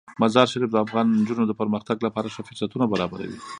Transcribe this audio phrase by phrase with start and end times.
[0.21, 3.39] مزارشریف د افغان نجونو د پرمختګ لپاره ښه فرصتونه برابروي.